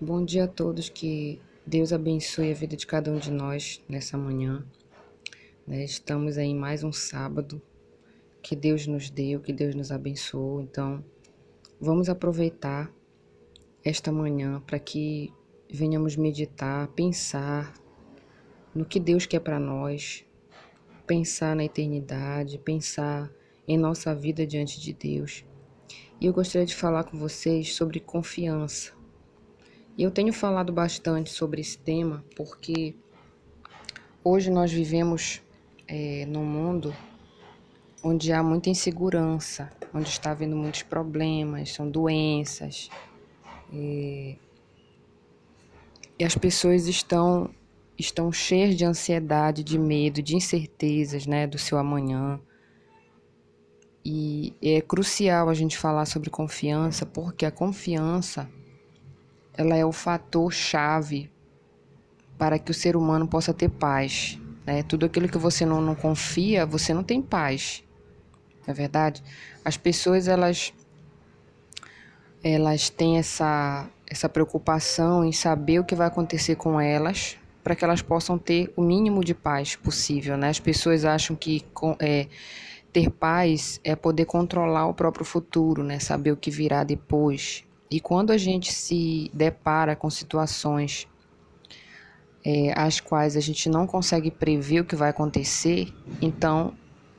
Bom 0.00 0.24
dia 0.24 0.44
a 0.44 0.46
todos, 0.46 0.88
que 0.88 1.40
Deus 1.66 1.92
abençoe 1.92 2.52
a 2.52 2.54
vida 2.54 2.76
de 2.76 2.86
cada 2.86 3.10
um 3.10 3.18
de 3.18 3.32
nós 3.32 3.82
nessa 3.88 4.16
manhã. 4.16 4.64
Né? 5.66 5.82
Estamos 5.82 6.38
aí 6.38 6.54
mais 6.54 6.84
um 6.84 6.92
sábado 6.92 7.60
que 8.40 8.54
Deus 8.54 8.86
nos 8.86 9.10
deu, 9.10 9.40
que 9.40 9.52
Deus 9.52 9.74
nos 9.74 9.90
abençoou. 9.90 10.60
Então, 10.60 11.04
vamos 11.80 12.08
aproveitar 12.08 12.88
esta 13.84 14.12
manhã 14.12 14.62
para 14.64 14.78
que 14.78 15.34
venhamos 15.68 16.14
meditar, 16.14 16.86
pensar 16.92 17.74
no 18.72 18.84
que 18.84 19.00
Deus 19.00 19.26
quer 19.26 19.40
para 19.40 19.58
nós, 19.58 20.24
pensar 21.08 21.56
na 21.56 21.64
eternidade, 21.64 22.56
pensar 22.56 23.28
em 23.66 23.76
nossa 23.76 24.14
vida 24.14 24.46
diante 24.46 24.80
de 24.80 24.92
Deus. 24.92 25.44
E 26.20 26.26
eu 26.26 26.32
gostaria 26.32 26.64
de 26.66 26.76
falar 26.76 27.02
com 27.02 27.18
vocês 27.18 27.74
sobre 27.74 27.98
confiança 27.98 28.96
e 29.98 30.04
eu 30.04 30.12
tenho 30.12 30.32
falado 30.32 30.72
bastante 30.72 31.28
sobre 31.30 31.60
esse 31.60 31.76
tema 31.76 32.24
porque 32.36 32.94
hoje 34.22 34.48
nós 34.48 34.72
vivemos 34.72 35.42
é, 35.88 36.24
num 36.26 36.44
mundo 36.44 36.94
onde 38.00 38.32
há 38.32 38.40
muita 38.40 38.70
insegurança, 38.70 39.72
onde 39.92 40.08
está 40.08 40.30
havendo 40.30 40.54
muitos 40.54 40.82
problemas, 40.82 41.72
são 41.72 41.90
doenças. 41.90 42.88
E, 43.72 44.38
e 46.16 46.24
as 46.24 46.36
pessoas 46.36 46.86
estão, 46.86 47.50
estão 47.98 48.30
cheias 48.30 48.76
de 48.76 48.84
ansiedade, 48.84 49.64
de 49.64 49.76
medo, 49.76 50.22
de 50.22 50.36
incertezas 50.36 51.26
né, 51.26 51.44
do 51.44 51.58
seu 51.58 51.76
amanhã. 51.76 52.40
E 54.04 54.54
é 54.62 54.80
crucial 54.80 55.48
a 55.48 55.54
gente 55.54 55.76
falar 55.76 56.06
sobre 56.06 56.30
confiança, 56.30 57.04
porque 57.04 57.44
a 57.44 57.50
confiança 57.50 58.48
ela 59.58 59.76
é 59.76 59.84
o 59.84 59.90
fator 59.90 60.52
chave 60.52 61.28
para 62.38 62.60
que 62.60 62.70
o 62.70 62.74
ser 62.74 62.96
humano 62.96 63.26
possa 63.26 63.52
ter 63.52 63.68
paz. 63.68 64.38
Né? 64.64 64.84
Tudo 64.84 65.04
aquilo 65.04 65.28
que 65.28 65.36
você 65.36 65.66
não, 65.66 65.82
não 65.82 65.96
confia, 65.96 66.64
você 66.64 66.94
não 66.94 67.02
tem 67.02 67.20
paz. 67.20 67.82
Não 68.64 68.72
é 68.72 68.72
verdade? 68.72 69.20
As 69.64 69.76
pessoas 69.76 70.28
elas 70.28 70.72
elas 72.42 72.88
têm 72.88 73.18
essa 73.18 73.90
essa 74.06 74.28
preocupação 74.28 75.24
em 75.24 75.32
saber 75.32 75.80
o 75.80 75.84
que 75.84 75.94
vai 75.94 76.06
acontecer 76.06 76.54
com 76.54 76.80
elas 76.80 77.36
para 77.62 77.74
que 77.74 77.84
elas 77.84 78.00
possam 78.00 78.38
ter 78.38 78.72
o 78.76 78.80
mínimo 78.80 79.22
de 79.22 79.34
paz 79.34 79.76
possível, 79.76 80.38
né? 80.38 80.48
As 80.48 80.60
pessoas 80.60 81.04
acham 81.04 81.36
que 81.36 81.66
é, 81.98 82.26
ter 82.90 83.10
paz 83.10 83.78
é 83.84 83.94
poder 83.94 84.24
controlar 84.24 84.86
o 84.86 84.94
próprio 84.94 85.24
futuro, 85.26 85.82
né? 85.82 85.98
Saber 85.98 86.32
o 86.32 86.36
que 86.36 86.50
virá 86.50 86.84
depois. 86.84 87.67
E 87.90 88.00
quando 88.00 88.30
a 88.32 88.36
gente 88.36 88.72
se 88.72 89.30
depara 89.32 89.96
com 89.96 90.10
situações 90.10 91.08
é, 92.44 92.72
as 92.76 93.00
quais 93.00 93.36
a 93.36 93.40
gente 93.40 93.68
não 93.68 93.86
consegue 93.86 94.30
prever 94.30 94.80
o 94.80 94.84
que 94.84 94.96
vai 94.96 95.10
acontecer, 95.10 95.92
então 96.20 96.74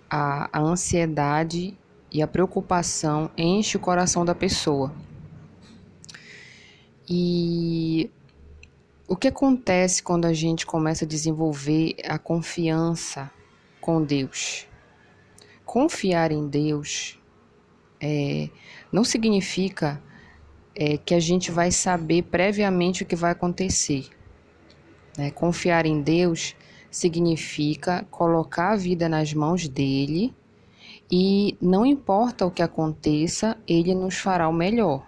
a, 0.10 0.50
a 0.58 0.62
ansiedade 0.62 1.78
e 2.12 2.22
a 2.22 2.28
preocupação 2.28 3.30
enche 3.38 3.78
o 3.78 3.80
coração 3.80 4.26
da 4.26 4.34
pessoa. 4.34 4.94
E 7.08 8.10
o 9.08 9.16
que 9.16 9.28
acontece 9.28 10.02
quando 10.04 10.26
a 10.26 10.34
gente 10.34 10.66
começa 10.66 11.06
a 11.06 11.08
desenvolver 11.08 11.96
a 12.06 12.20
confiança 12.20 13.32
com 13.82 14.04
Deus? 14.04 14.68
Confiar 15.66 16.32
em 16.32 16.48
Deus 16.48 17.20
é, 18.00 18.50
não 18.92 19.04
significa 19.04 20.02
é, 20.76 20.98
que 20.98 21.14
a 21.14 21.20
gente 21.20 21.52
vai 21.52 21.72
saber 21.72 22.24
previamente 22.24 23.04
o 23.04 23.06
que 23.06 23.16
vai 23.16 23.32
acontecer. 23.32 24.08
Né? 25.18 25.32
Confiar 25.32 25.86
em 25.86 26.02
Deus 26.02 26.56
significa 26.90 28.06
colocar 28.10 28.72
a 28.72 28.76
vida 28.76 29.08
nas 29.08 29.34
mãos 29.34 29.68
dele 29.68 30.34
e 31.12 31.58
não 31.62 31.86
importa 31.86 32.46
o 32.46 32.52
que 32.52 32.62
aconteça, 32.62 33.58
ele 33.68 33.96
nos 33.96 34.16
fará 34.16 34.48
o 34.48 34.54
melhor. 34.54 35.06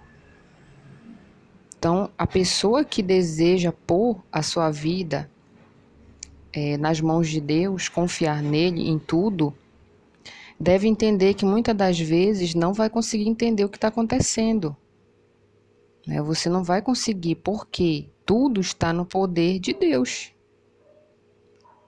Então, 1.77 2.11
a 2.17 2.27
pessoa 2.27 2.83
que 2.83 3.01
deseja 3.01 3.71
pôr 3.71 4.23
a 4.31 4.43
sua 4.43 4.69
vida 4.69 5.29
é, 6.53 6.77
nas 6.77 7.01
mãos 7.01 7.29
de 7.29 7.41
Deus, 7.41 7.89
confiar 7.89 8.41
nele 8.41 8.87
em 8.87 8.99
tudo, 8.99 9.53
deve 10.59 10.87
entender 10.87 11.33
que 11.33 11.45
muitas 11.45 11.75
das 11.75 11.99
vezes 11.99 12.53
não 12.53 12.73
vai 12.73 12.89
conseguir 12.89 13.27
entender 13.27 13.65
o 13.65 13.69
que 13.69 13.77
está 13.77 13.87
acontecendo. 13.87 14.75
Né? 16.05 16.21
Você 16.21 16.49
não 16.49 16.63
vai 16.63 16.81
conseguir, 16.81 17.35
porque 17.35 18.09
tudo 18.25 18.61
está 18.61 18.91
no 18.91 19.05
poder 19.05 19.59
de 19.59 19.73
Deus. 19.73 20.33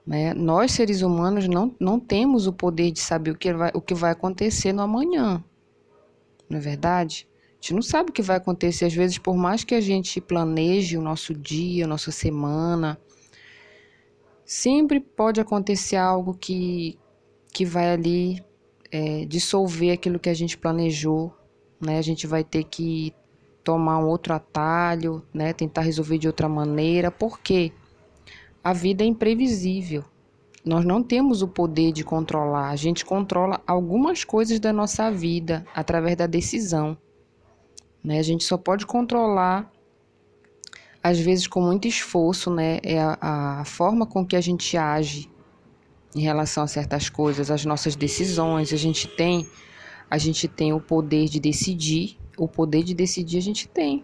Né? 0.05 0.33
Nós, 0.33 0.73
seres 0.73 1.01
humanos, 1.01 1.47
não, 1.47 1.75
não 1.79 1.99
temos 1.99 2.47
o 2.47 2.53
poder 2.53 2.91
de 2.91 2.99
saber 2.99 3.31
o 3.31 3.37
que, 3.37 3.53
vai, 3.53 3.71
o 3.73 3.81
que 3.81 3.93
vai 3.93 4.11
acontecer 4.11 4.73
no 4.73 4.81
amanhã. 4.81 5.43
Não 6.49 6.57
é 6.57 6.61
verdade? 6.61 7.27
A 7.53 7.55
gente 7.61 7.73
não 7.75 7.81
sabe 7.81 8.09
o 8.09 8.13
que 8.13 8.21
vai 8.21 8.37
acontecer. 8.37 8.85
Às 8.85 8.93
vezes, 8.93 9.17
por 9.17 9.35
mais 9.35 9.63
que 9.63 9.73
a 9.73 9.81
gente 9.81 10.19
planeje 10.19 10.97
o 10.97 11.01
nosso 11.01 11.33
dia, 11.33 11.85
a 11.85 11.87
nossa 11.87 12.11
semana, 12.11 12.99
sempre 14.45 14.99
pode 14.99 15.39
acontecer 15.39 15.95
algo 15.95 16.33
que, 16.33 16.99
que 17.53 17.65
vai 17.65 17.91
ali 17.91 18.43
é, 18.91 19.25
dissolver 19.25 19.93
aquilo 19.93 20.19
que 20.19 20.29
a 20.29 20.33
gente 20.33 20.57
planejou. 20.57 21.33
Né? 21.79 21.97
A 21.97 22.01
gente 22.01 22.27
vai 22.27 22.43
ter 22.43 22.65
que 22.65 23.13
tomar 23.63 23.99
um 23.99 24.07
outro 24.07 24.33
atalho, 24.33 25.23
né? 25.33 25.53
Tentar 25.53 25.81
resolver 25.81 26.17
de 26.17 26.27
outra 26.27 26.49
maneira, 26.49 27.09
porque 27.09 27.71
a 28.63 28.73
vida 28.73 29.03
é 29.03 29.07
imprevisível. 29.07 30.03
Nós 30.65 30.85
não 30.85 31.03
temos 31.03 31.41
o 31.41 31.47
poder 31.47 31.91
de 31.91 32.03
controlar. 32.03 32.69
A 32.69 32.75
gente 32.75 33.03
controla 33.03 33.61
algumas 33.67 34.23
coisas 34.23 34.59
da 34.59 34.71
nossa 34.71 35.11
vida 35.11 35.65
através 35.75 36.15
da 36.15 36.25
decisão. 36.25 36.97
Né? 38.03 38.19
A 38.19 38.23
gente 38.23 38.43
só 38.43 38.57
pode 38.57 38.85
controlar, 38.85 39.69
às 41.01 41.19
vezes 41.19 41.47
com 41.47 41.61
muito 41.61 41.87
esforço, 41.87 42.49
né? 42.49 42.79
É 42.83 43.01
a, 43.01 43.17
a 43.61 43.65
forma 43.65 44.05
com 44.05 44.25
que 44.25 44.35
a 44.35 44.41
gente 44.41 44.77
age 44.77 45.29
em 46.15 46.21
relação 46.21 46.63
a 46.63 46.67
certas 46.67 47.09
coisas, 47.09 47.49
as 47.49 47.65
nossas 47.65 47.95
decisões. 47.95 48.71
A 48.71 48.77
gente 48.77 49.07
tem, 49.07 49.47
a 50.09 50.17
gente 50.17 50.47
tem 50.47 50.73
o 50.73 50.79
poder 50.79 51.27
de 51.27 51.39
decidir 51.39 52.17
o 52.37 52.47
poder 52.47 52.83
de 52.83 52.93
decidir 52.93 53.37
a 53.37 53.41
gente 53.41 53.67
tem. 53.67 54.03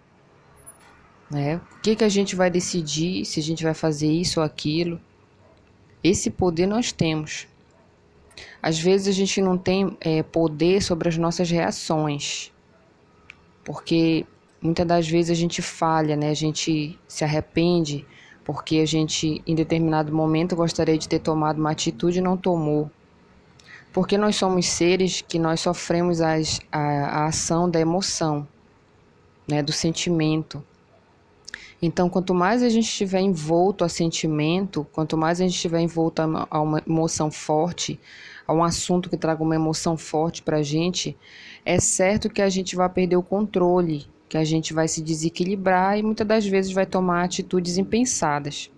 Né? 1.30 1.58
O 1.78 1.82
que, 1.82 1.96
que 1.96 2.04
a 2.04 2.10
gente 2.10 2.36
vai 2.36 2.50
decidir, 2.50 3.26
se 3.26 3.40
a 3.40 3.44
gente 3.44 3.64
vai 3.64 3.74
fazer 3.74 4.12
isso 4.12 4.40
ou 4.40 4.46
aquilo. 4.46 5.00
Esse 6.04 6.30
poder 6.30 6.66
nós 6.66 6.92
temos. 6.92 7.48
Às 8.62 8.80
vezes 8.80 9.08
a 9.08 9.12
gente 9.12 9.42
não 9.42 9.58
tem 9.58 9.98
é, 10.00 10.24
poder 10.24 10.82
sobre 10.82 11.10
as 11.10 11.18
nossas 11.18 11.50
reações, 11.50 12.52
porque 13.64 14.26
muitas 14.62 14.88
das 14.88 15.08
vezes 15.08 15.32
a 15.32 15.34
gente 15.34 15.62
falha, 15.62 16.16
né? 16.16 16.30
A 16.30 16.34
gente 16.34 16.98
se 17.08 17.24
arrepende 17.24 18.06
porque 18.44 18.78
a 18.78 18.86
gente, 18.86 19.44
em 19.46 19.54
determinado 19.54 20.12
momento, 20.12 20.56
gostaria 20.56 20.98
de 20.98 21.08
ter 21.08 21.20
tomado 21.20 21.60
uma 21.60 21.72
atitude 21.72 22.20
e 22.20 22.22
não 22.22 22.36
tomou 22.36 22.90
porque 23.92 24.18
nós 24.18 24.36
somos 24.36 24.68
seres 24.68 25.22
que 25.22 25.40
nós 25.40 25.60
sofremos 25.60 26.22
as, 26.22 26.60
a, 26.72 26.80
a 26.80 27.26
ação 27.28 27.70
da 27.70 27.80
emoção, 27.80 28.48
né, 29.48 29.64
do 29.64 29.72
sentimento. 29.72 30.64
Então, 31.82 32.10
quanto 32.10 32.34
mais 32.34 32.62
a 32.62 32.70
gente 32.70 32.86
estiver 32.86 33.22
envolto 33.22 33.84
a 33.84 33.90
sentimento, 33.90 34.86
quanto 34.92 35.18
mais 35.18 35.40
a 35.40 35.44
gente 35.44 35.56
estiver 35.56 35.80
envolto 35.80 36.22
a, 36.22 36.62
uma 36.62 36.84
emoção 36.86 37.32
forte, 37.32 38.00
a 38.46 38.54
um 38.54 38.64
assunto 38.64 39.10
que 39.10 39.18
traga 39.18 39.42
uma 39.42 39.56
emoção 39.56 39.96
forte 39.96 40.44
para 40.44 40.58
a 40.58 40.64
gente, 40.64 41.18
é 41.66 41.80
certo 41.80 42.30
que 42.30 42.42
a 42.42 42.50
gente 42.50 42.76
vai 42.76 42.90
perder 42.90 43.16
o 43.16 43.24
controle, 43.24 44.06
que 44.28 44.38
a 44.38 44.44
gente 44.44 44.74
vai 44.74 44.88
se 44.88 45.02
desequilibrar 45.02 45.98
e 45.98 46.04
muitas 46.04 46.28
das 46.28 46.46
vezes 46.46 46.72
vai 46.72 46.86
tomar 46.86 47.24
atitudes 47.24 47.78
impensadas. 47.78 48.70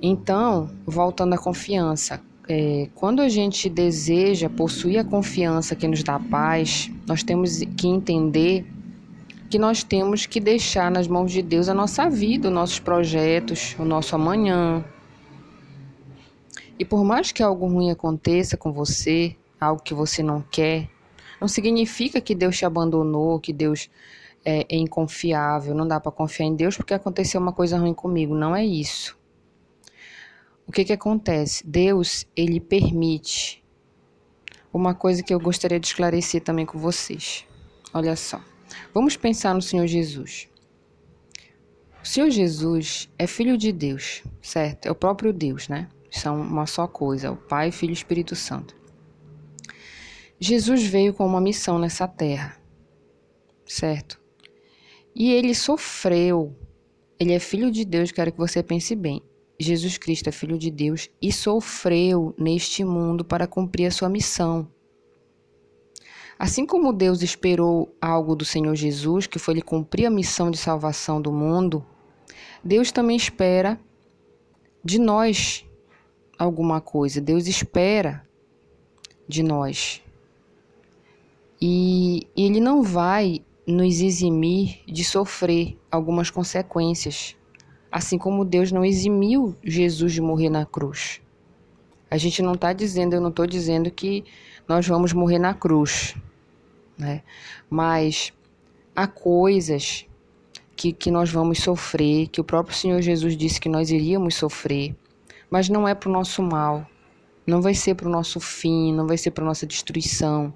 Então, 0.00 0.70
voltando 0.86 1.34
à 1.34 1.38
confiança, 1.38 2.20
é, 2.48 2.88
quando 2.94 3.22
a 3.22 3.28
gente 3.28 3.68
deseja 3.68 4.50
possuir 4.50 4.98
a 4.98 5.04
confiança 5.04 5.74
que 5.74 5.88
nos 5.88 6.02
dá 6.02 6.18
paz, 6.18 6.90
nós 7.06 7.22
temos 7.22 7.60
que 7.76 7.88
entender 7.88 8.66
que 9.48 9.58
nós 9.58 9.82
temos 9.82 10.26
que 10.26 10.40
deixar 10.40 10.90
nas 10.90 11.06
mãos 11.06 11.32
de 11.32 11.40
Deus 11.40 11.68
a 11.68 11.74
nossa 11.74 12.08
vida, 12.10 12.48
os 12.48 12.54
nossos 12.54 12.78
projetos, 12.78 13.76
o 13.78 13.84
nosso 13.84 14.14
amanhã. 14.14 14.84
E 16.78 16.84
por 16.84 17.04
mais 17.04 17.32
que 17.32 17.42
algo 17.42 17.66
ruim 17.66 17.90
aconteça 17.90 18.56
com 18.56 18.72
você, 18.72 19.36
algo 19.60 19.82
que 19.82 19.94
você 19.94 20.22
não 20.22 20.42
quer, 20.42 20.88
não 21.40 21.48
significa 21.48 22.20
que 22.20 22.34
Deus 22.34 22.56
te 22.58 22.64
abandonou, 22.64 23.38
que 23.38 23.52
Deus 23.52 23.88
é, 24.44 24.66
é 24.68 24.76
inconfiável, 24.76 25.74
não 25.74 25.86
dá 25.86 26.00
para 26.00 26.12
confiar 26.12 26.46
em 26.46 26.54
Deus 26.54 26.76
porque 26.76 26.92
aconteceu 26.92 27.40
uma 27.40 27.52
coisa 27.52 27.78
ruim 27.78 27.94
comigo. 27.94 28.34
Não 28.34 28.54
é 28.54 28.64
isso. 28.64 29.16
O 30.66 30.72
que 30.72 30.84
que 30.84 30.92
acontece? 30.92 31.66
Deus, 31.66 32.26
ele 32.34 32.60
permite 32.60 33.62
uma 34.72 34.94
coisa 34.94 35.22
que 35.22 35.32
eu 35.32 35.38
gostaria 35.38 35.78
de 35.78 35.86
esclarecer 35.86 36.42
também 36.42 36.66
com 36.66 36.78
vocês. 36.78 37.46
Olha 37.92 38.16
só. 38.16 38.40
Vamos 38.92 39.16
pensar 39.16 39.54
no 39.54 39.62
Senhor 39.62 39.86
Jesus. 39.86 40.48
O 42.02 42.06
Senhor 42.06 42.30
Jesus 42.30 43.08
é 43.18 43.26
filho 43.26 43.56
de 43.56 43.72
Deus, 43.72 44.22
certo? 44.42 44.86
É 44.86 44.90
o 44.90 44.94
próprio 44.94 45.32
Deus, 45.32 45.68
né? 45.68 45.88
São 46.10 46.40
uma 46.40 46.66
só 46.66 46.86
coisa, 46.86 47.32
o 47.32 47.36
Pai, 47.36 47.70
Filho 47.70 47.90
e 47.90 47.94
Espírito 47.94 48.36
Santo. 48.36 48.76
Jesus 50.38 50.84
veio 50.84 51.14
com 51.14 51.26
uma 51.26 51.40
missão 51.40 51.78
nessa 51.78 52.06
terra, 52.06 52.60
certo? 53.64 54.20
E 55.14 55.32
ele 55.32 55.54
sofreu. 55.54 56.54
Ele 57.18 57.32
é 57.32 57.38
filho 57.38 57.70
de 57.70 57.84
Deus, 57.84 58.10
quero 58.10 58.32
que 58.32 58.38
você 58.38 58.62
pense 58.62 58.94
bem. 58.94 59.22
Jesus 59.58 59.98
Cristo 59.98 60.28
é 60.28 60.32
filho 60.32 60.58
de 60.58 60.70
Deus 60.70 61.08
e 61.22 61.32
sofreu 61.32 62.34
neste 62.38 62.84
mundo 62.84 63.24
para 63.24 63.46
cumprir 63.46 63.86
a 63.86 63.90
sua 63.90 64.08
missão. 64.08 64.68
Assim 66.38 66.66
como 66.66 66.92
Deus 66.92 67.22
esperou 67.22 67.94
algo 68.00 68.34
do 68.34 68.44
Senhor 68.44 68.74
Jesus, 68.74 69.26
que 69.26 69.38
foi 69.38 69.54
ele 69.54 69.62
cumprir 69.62 70.06
a 70.06 70.10
missão 70.10 70.50
de 70.50 70.58
salvação 70.58 71.22
do 71.22 71.32
mundo, 71.32 71.86
Deus 72.62 72.90
também 72.90 73.16
espera 73.16 73.80
de 74.84 74.98
nós 74.98 75.64
alguma 76.38 76.80
coisa. 76.80 77.20
Deus 77.20 77.46
espera 77.46 78.26
de 79.28 79.42
nós. 79.42 80.02
E 81.60 82.26
ele 82.36 82.60
não 82.60 82.82
vai 82.82 83.44
nos 83.66 84.00
eximir 84.00 84.80
de 84.86 85.04
sofrer 85.04 85.78
algumas 85.90 86.30
consequências, 86.30 87.36
assim 87.94 88.18
como 88.18 88.44
Deus 88.44 88.72
não 88.72 88.84
eximiu 88.84 89.54
Jesus 89.62 90.12
de 90.12 90.20
morrer 90.20 90.50
na 90.50 90.66
cruz. 90.66 91.20
A 92.10 92.16
gente 92.16 92.42
não 92.42 92.54
está 92.54 92.72
dizendo, 92.72 93.14
eu 93.14 93.20
não 93.20 93.28
estou 93.28 93.46
dizendo 93.46 93.88
que 93.88 94.24
nós 94.66 94.84
vamos 94.84 95.12
morrer 95.12 95.38
na 95.38 95.54
cruz, 95.54 96.16
né? 96.98 97.22
Mas 97.70 98.32
há 98.96 99.06
coisas 99.06 100.06
que, 100.74 100.92
que 100.92 101.08
nós 101.08 101.30
vamos 101.30 101.60
sofrer, 101.60 102.26
que 102.26 102.40
o 102.40 102.44
próprio 102.44 102.76
Senhor 102.76 103.00
Jesus 103.00 103.36
disse 103.36 103.60
que 103.60 103.68
nós 103.68 103.92
iríamos 103.92 104.34
sofrer, 104.34 104.92
mas 105.48 105.68
não 105.68 105.86
é 105.86 105.94
para 105.94 106.08
o 106.08 106.12
nosso 106.12 106.42
mal, 106.42 106.84
não 107.46 107.62
vai 107.62 107.74
ser 107.74 107.94
para 107.94 108.08
o 108.08 108.10
nosso 108.10 108.40
fim, 108.40 108.92
não 108.92 109.06
vai 109.06 109.16
ser 109.16 109.30
para 109.30 109.44
nossa 109.44 109.64
destruição. 109.64 110.52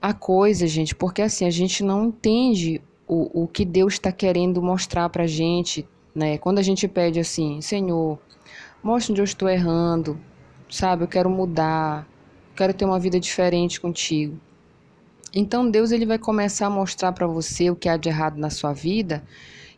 Há 0.00 0.14
coisas, 0.14 0.70
gente, 0.70 0.94
porque 0.94 1.20
assim 1.20 1.44
a 1.44 1.50
gente 1.50 1.84
não 1.84 2.06
entende 2.06 2.80
o, 3.06 3.42
o 3.42 3.46
que 3.46 3.66
Deus 3.66 3.92
está 3.94 4.10
querendo 4.10 4.62
mostrar 4.62 5.06
para 5.10 5.24
a 5.24 5.26
gente, 5.26 5.86
né? 6.14 6.38
Quando 6.38 6.58
a 6.58 6.62
gente 6.62 6.86
pede 6.88 7.20
assim, 7.20 7.60
Senhor, 7.60 8.18
mostre 8.82 9.12
onde 9.12 9.20
eu 9.20 9.24
estou 9.24 9.48
errando, 9.48 10.18
sabe? 10.68 11.04
Eu 11.04 11.08
quero 11.08 11.30
mudar, 11.30 12.06
quero 12.56 12.74
ter 12.74 12.84
uma 12.84 12.98
vida 12.98 13.18
diferente 13.18 13.80
contigo. 13.80 14.38
Então 15.34 15.70
Deus 15.70 15.92
ele 15.92 16.06
vai 16.06 16.18
começar 16.18 16.66
a 16.66 16.70
mostrar 16.70 17.12
para 17.12 17.26
você 17.26 17.70
o 17.70 17.76
que 17.76 17.88
há 17.88 17.96
de 17.96 18.08
errado 18.08 18.38
na 18.38 18.50
sua 18.50 18.72
vida. 18.72 19.22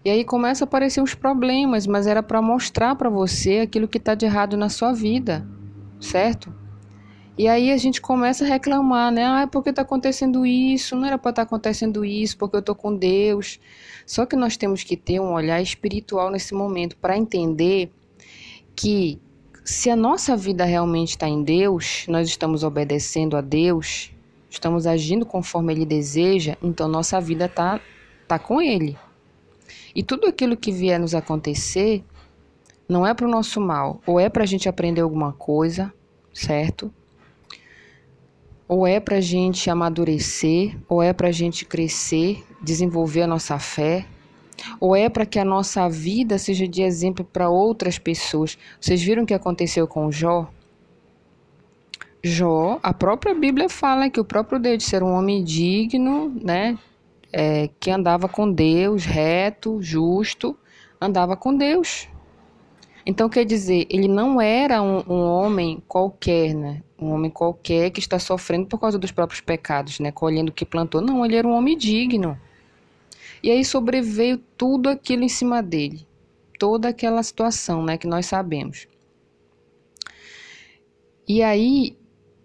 E 0.04 0.10
aí 0.10 0.24
começa 0.24 0.64
a 0.64 0.66
aparecer 0.66 1.00
os 1.00 1.14
problemas, 1.14 1.86
mas 1.86 2.06
era 2.06 2.22
para 2.22 2.42
mostrar 2.42 2.96
para 2.96 3.08
você 3.08 3.60
aquilo 3.60 3.86
que 3.86 3.98
está 3.98 4.14
de 4.14 4.24
errado 4.24 4.56
na 4.56 4.68
sua 4.68 4.92
vida, 4.92 5.46
certo? 6.00 6.61
E 7.36 7.48
aí 7.48 7.72
a 7.72 7.76
gente 7.78 8.00
começa 8.00 8.44
a 8.44 8.48
reclamar, 8.48 9.10
né? 9.10 9.24
Ah, 9.24 9.46
por 9.46 9.62
que 9.62 9.70
está 9.70 9.80
acontecendo 9.80 10.44
isso? 10.44 10.94
Não 10.94 11.06
era 11.06 11.16
para 11.16 11.30
estar 11.30 11.42
tá 11.42 11.46
acontecendo 11.46 12.04
isso, 12.04 12.36
porque 12.36 12.56
eu 12.56 12.60
estou 12.60 12.74
com 12.74 12.94
Deus. 12.94 13.58
Só 14.06 14.26
que 14.26 14.36
nós 14.36 14.56
temos 14.56 14.84
que 14.84 14.96
ter 14.98 15.18
um 15.18 15.32
olhar 15.32 15.60
espiritual 15.62 16.30
nesse 16.30 16.52
momento 16.52 16.94
para 16.98 17.16
entender 17.16 17.90
que 18.76 19.18
se 19.64 19.88
a 19.88 19.96
nossa 19.96 20.36
vida 20.36 20.64
realmente 20.64 21.10
está 21.10 21.26
em 21.26 21.42
Deus, 21.42 22.04
nós 22.06 22.28
estamos 22.28 22.62
obedecendo 22.62 23.34
a 23.36 23.40
Deus, 23.40 24.12
estamos 24.50 24.86
agindo 24.86 25.24
conforme 25.24 25.72
Ele 25.72 25.86
deseja, 25.86 26.56
então 26.62 26.86
nossa 26.86 27.18
vida 27.18 27.46
está 27.46 27.80
tá 28.28 28.38
com 28.38 28.60
Ele. 28.60 28.98
E 29.94 30.02
tudo 30.02 30.26
aquilo 30.26 30.56
que 30.56 30.70
vier 30.70 31.00
nos 31.00 31.14
acontecer 31.14 32.04
não 32.86 33.06
é 33.06 33.14
para 33.14 33.26
o 33.26 33.30
nosso 33.30 33.58
mal, 33.58 34.02
ou 34.06 34.20
é 34.20 34.28
para 34.28 34.42
a 34.42 34.46
gente 34.46 34.68
aprender 34.68 35.00
alguma 35.00 35.32
coisa, 35.32 35.92
certo? 36.34 36.92
Ou 38.72 38.86
é 38.86 38.98
para 38.98 39.16
a 39.16 39.20
gente 39.20 39.68
amadurecer, 39.68 40.74
ou 40.88 41.02
é 41.02 41.12
para 41.12 41.28
a 41.28 41.30
gente 41.30 41.62
crescer, 41.66 42.42
desenvolver 42.62 43.20
a 43.20 43.26
nossa 43.26 43.58
fé, 43.58 44.06
ou 44.80 44.96
é 44.96 45.10
para 45.10 45.26
que 45.26 45.38
a 45.38 45.44
nossa 45.44 45.90
vida 45.90 46.38
seja 46.38 46.66
de 46.66 46.80
exemplo 46.80 47.22
para 47.22 47.50
outras 47.50 47.98
pessoas. 47.98 48.56
Vocês 48.80 49.02
viram 49.02 49.24
o 49.24 49.26
que 49.26 49.34
aconteceu 49.34 49.86
com 49.86 50.10
Jó? 50.10 50.48
Jó, 52.24 52.80
a 52.82 52.94
própria 52.94 53.34
Bíblia 53.34 53.68
fala 53.68 54.08
que 54.08 54.18
o 54.18 54.24
próprio 54.24 54.58
Deus 54.58 54.78
de 54.78 54.84
ser 54.84 55.02
um 55.02 55.12
homem 55.12 55.44
digno, 55.44 56.34
né, 56.42 56.78
é, 57.30 57.68
que 57.78 57.90
andava 57.90 58.26
com 58.26 58.50
Deus, 58.50 59.04
reto, 59.04 59.82
justo, 59.82 60.56
andava 60.98 61.36
com 61.36 61.54
Deus. 61.54 62.08
Então 63.04 63.28
quer 63.28 63.44
dizer, 63.44 63.86
ele 63.90 64.08
não 64.08 64.40
era 64.40 64.80
um, 64.80 65.02
um, 65.06 65.20
homem 65.24 65.82
qualquer, 65.86 66.54
né? 66.54 66.82
Um 67.02 67.12
homem 67.12 67.30
qualquer 67.30 67.90
que 67.90 67.98
está 67.98 68.18
sofrendo 68.18 68.66
por 68.66 68.78
causa 68.78 68.98
dos 68.98 69.10
próprios 69.10 69.40
pecados, 69.40 69.98
né? 69.98 70.12
Colhendo 70.12 70.50
o 70.50 70.54
que 70.54 70.64
plantou. 70.64 71.00
Não, 71.00 71.24
ele 71.24 71.34
era 71.34 71.48
um 71.48 71.52
homem 71.52 71.76
digno. 71.76 72.38
E 73.42 73.50
aí 73.50 73.64
sobreveio 73.64 74.38
tudo 74.56 74.88
aquilo 74.88 75.24
em 75.24 75.28
cima 75.28 75.60
dele, 75.60 76.06
toda 76.60 76.88
aquela 76.88 77.22
situação, 77.24 77.84
né? 77.84 77.98
Que 77.98 78.06
nós 78.06 78.26
sabemos. 78.26 78.86
E 81.26 81.42
aí 81.42 81.96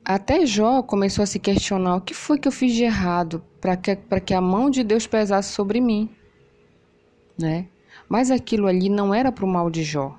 até 0.04 0.46
Jó 0.46 0.82
começou 0.82 1.22
a 1.22 1.26
se 1.26 1.38
questionar 1.38 1.98
o 1.98 2.02
que 2.02 2.14
foi 2.14 2.40
que 2.40 2.48
eu 2.48 2.52
fiz 2.52 2.74
de 2.74 2.84
errado 2.84 3.44
para 3.60 3.76
que, 3.76 3.96
que 4.26 4.34
a 4.34 4.40
mão 4.40 4.70
de 4.70 4.84
Deus 4.84 5.06
pesasse 5.06 5.54
sobre 5.54 5.82
mim. 5.82 6.10
Né? 7.38 7.68
Mas 8.08 8.32
aquilo 8.32 8.68
ali 8.68 8.90
não 8.90 9.14
era 9.14 9.32
para 9.32 9.46
o 9.46 9.48
mal 9.48 9.70
de 9.70 9.84
Jó. 9.84 10.18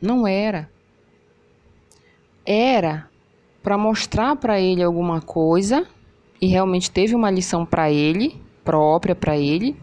Não 0.00 0.26
era. 0.26 0.70
Era 2.44 3.10
para 3.66 3.76
mostrar 3.76 4.36
para 4.36 4.60
ele 4.60 4.80
alguma 4.80 5.20
coisa, 5.20 5.84
e 6.40 6.46
realmente 6.46 6.88
teve 6.88 7.16
uma 7.16 7.32
lição 7.32 7.66
para 7.66 7.90
ele, 7.90 8.40
própria 8.62 9.12
para 9.12 9.36
ele, 9.36 9.76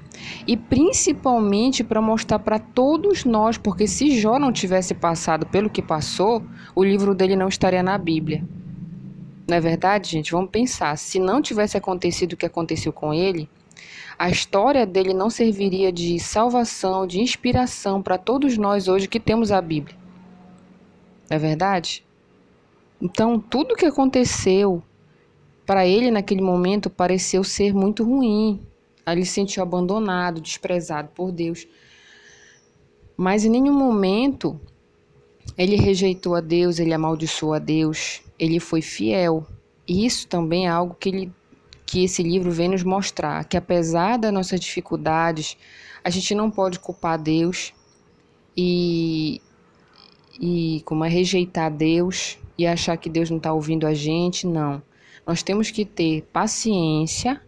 e 0.48 0.56
principalmente 0.56 1.84
para 1.84 2.02
mostrar 2.02 2.40
para 2.40 2.60
todos 2.60 3.26
nós, 3.26 3.58
porque 3.58 3.86
se 3.86 4.18
Jó 4.18 4.40
não 4.40 4.54
tivesse 4.54 4.94
passado 4.94 5.46
pelo 5.48 5.70
que 5.70 5.82
passou, 5.82 6.42
o 6.74 6.82
livro 6.82 7.14
dele 7.14 7.36
não 7.36 7.50
estaria 7.50 7.84
na 7.84 7.98
Bíblia. 7.98 8.48
Não 9.50 9.58
é 9.58 9.60
verdade, 9.60 10.12
gente? 10.12 10.32
Vamos 10.32 10.50
pensar. 10.50 10.98
Se 10.98 11.20
não 11.20 11.42
tivesse 11.42 11.76
acontecido 11.76 12.32
o 12.32 12.38
que 12.38 12.46
aconteceu 12.46 12.94
com 12.94 13.14
ele, 13.14 13.50
a 14.18 14.30
história 14.30 14.86
dele 14.86 15.14
não 15.14 15.30
serviria 15.30 15.92
de 15.92 16.18
salvação, 16.22 17.06
de 17.06 17.20
inspiração 17.20 18.02
para 18.02 18.18
todos 18.18 18.58
nós 18.58 18.88
hoje 18.88 19.10
que 19.10 19.20
temos 19.20 19.52
a 19.52 19.60
Bíblia. 19.60 19.98
Não 21.30 21.36
é 21.36 21.38
verdade? 21.38 22.06
Então, 23.02 23.40
tudo 23.40 23.76
que 23.76 23.86
aconteceu 23.86 24.82
para 25.66 25.86
ele 25.86 26.12
naquele 26.12 26.42
momento 26.42 26.90
pareceu 26.90 27.44
ser 27.44 27.74
muito 27.74 28.04
ruim. 28.04 28.62
Ele 29.06 29.26
se 29.26 29.34
sentiu 29.34 29.64
abandonado, 29.64 30.42
desprezado 30.42 31.10
por 31.14 31.32
Deus. 31.32 31.68
Mas 33.18 33.46
em 33.46 33.50
nenhum 33.50 33.74
momento 33.74 34.60
ele 35.58 35.76
rejeitou 35.76 36.36
a 36.36 36.42
Deus, 36.42 36.80
ele 36.80 36.94
amaldiçoou 36.94 37.54
a 37.54 37.60
Deus, 37.60 38.22
ele 38.40 38.60
foi 38.60 38.82
fiel. 38.82 39.46
E 39.88 40.06
isso 40.06 40.28
também 40.28 40.66
é 40.66 40.70
algo 40.70 40.96
que, 40.96 41.10
ele, 41.10 41.32
que 41.86 42.04
esse 42.04 42.24
livro 42.24 42.52
vem 42.52 42.70
nos 42.70 42.84
mostrar, 42.84 43.44
que 43.46 43.58
apesar 43.58 44.18
das 44.18 44.34
nossas 44.34 44.60
dificuldades, 44.60 45.58
a 46.04 46.10
gente 46.10 46.34
não 46.34 46.50
pode 46.50 46.80
culpar 46.80 47.22
Deus 47.22 47.74
e, 48.56 49.42
e 50.40 50.82
como 50.86 51.06
é 51.06 51.10
rejeitar 51.10 51.72
Deus 51.72 52.38
e 52.58 52.66
achar 52.66 52.98
que 52.98 53.10
Deus 53.10 53.30
não 53.30 53.38
está 53.38 53.54
ouvindo 53.54 53.86
a 53.86 53.94
gente, 53.94 54.48
não. 54.48 54.82
Nós 55.26 55.42
temos 55.42 55.72
que 55.72 55.86
ter 55.86 56.24
paciência 56.34 57.42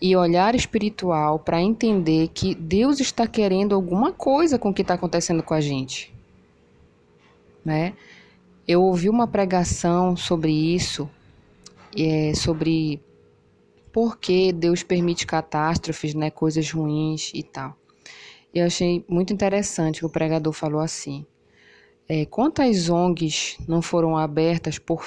e 0.00 0.14
olhar 0.14 0.54
espiritual 0.54 1.38
para 1.38 1.60
entender 1.60 2.28
que 2.28 2.54
Deus 2.54 3.00
está 3.00 3.26
querendo 3.26 3.74
alguma 3.74 4.12
coisa 4.12 4.58
com 4.58 4.70
o 4.70 4.74
que 4.74 4.82
está 4.82 4.94
acontecendo 4.94 5.42
com 5.42 5.54
a 5.54 5.60
gente, 5.60 6.14
né? 7.64 7.94
Eu 8.68 8.82
ouvi 8.82 9.08
uma 9.08 9.26
pregação 9.26 10.16
sobre 10.16 10.52
isso, 10.52 11.08
é, 11.96 12.34
sobre 12.34 13.00
por 13.92 14.18
que 14.18 14.52
Deus 14.52 14.82
permite 14.82 15.26
catástrofes, 15.26 16.14
né, 16.14 16.30
coisas 16.30 16.70
ruins 16.70 17.30
e 17.32 17.42
tal. 17.42 17.76
Eu 18.52 18.66
achei 18.66 19.04
muito 19.08 19.32
interessante 19.32 20.00
que 20.00 20.06
o 20.06 20.10
pregador 20.10 20.52
falou 20.52 20.80
assim: 20.80 21.24
é, 22.08 22.24
quantas 22.24 22.88
ONGs 22.88 23.58
não 23.66 23.82
foram 23.82 24.16
abertas 24.16 24.78
por, 24.78 25.04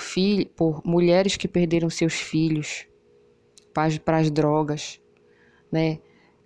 por 0.55 0.81
mulheres 0.85 1.37
que 1.37 1.47
perderam 1.47 1.89
seus 1.89 2.13
filhos 2.13 2.85
para 4.03 4.17
as 4.17 4.29
drogas, 4.29 4.99
né? 5.71 5.99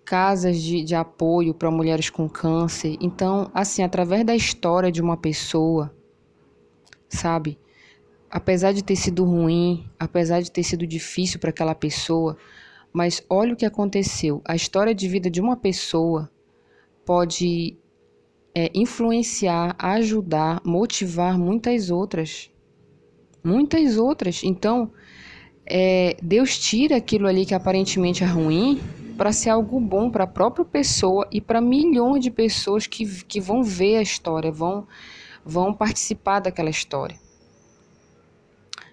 Casas 0.06 0.62
de, 0.62 0.84
de 0.84 0.94
apoio 0.94 1.54
para 1.54 1.72
mulheres 1.72 2.10
com 2.10 2.30
câncer. 2.30 2.98
Então, 3.02 3.50
assim, 3.54 3.82
através 3.82 4.24
da 4.24 4.36
história 4.36 4.92
de 4.92 5.02
uma 5.02 5.18
pessoa, 5.18 5.96
sabe? 7.10 7.58
Apesar 8.30 8.74
de 8.74 8.84
ter 8.84 8.96
sido 8.96 9.24
ruim, 9.24 9.88
apesar 9.98 10.42
de 10.42 10.52
ter 10.52 10.64
sido 10.64 10.86
difícil 10.86 11.40
para 11.40 11.50
aquela 11.50 11.74
pessoa, 11.74 12.38
mas 12.92 13.26
olha 13.28 13.54
o 13.54 13.56
que 13.56 13.66
aconteceu. 13.66 14.42
A 14.46 14.56
história 14.56 14.94
de 14.94 15.08
vida 15.08 15.32
de 15.32 15.42
uma 15.42 15.56
pessoa 15.56 16.30
pode 17.06 17.78
é, 18.56 18.72
influenciar, 18.74 19.76
ajudar, 19.78 20.62
motivar 20.64 21.38
muitas 21.38 21.90
outras. 21.90 22.52
Muitas 23.44 23.98
outras. 23.98 24.44
Então, 24.44 24.92
é, 25.66 26.16
Deus 26.22 26.58
tira 26.58 26.98
aquilo 26.98 27.28
ali 27.28 27.46
que 27.46 27.54
aparentemente 27.54 28.24
é 28.24 28.28
ruim 28.28 28.80
para 29.18 29.32
ser 29.32 29.50
algo 29.50 29.80
bom 29.80 30.10
para 30.10 30.26
a 30.26 30.28
própria 30.28 30.66
pessoa 30.66 31.28
e 31.32 31.40
para 31.40 31.62
milhões 31.62 32.24
de 32.24 32.32
pessoas 32.32 32.88
que, 32.88 33.06
que 33.26 33.40
vão 33.40 33.64
ver 33.64 33.98
a 33.98 34.02
história, 34.02 34.52
vão, 34.52 34.88
vão 35.46 35.74
participar 35.74 36.40
daquela 36.40 36.70
história. 36.70 37.18